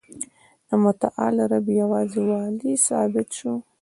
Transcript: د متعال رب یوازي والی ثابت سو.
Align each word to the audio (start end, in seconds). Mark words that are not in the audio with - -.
د 0.67 0.69
متعال 0.83 1.35
رب 1.51 1.67
یوازي 1.81 2.21
والی 2.29 2.73
ثابت 2.87 3.27
سو. 3.39 3.51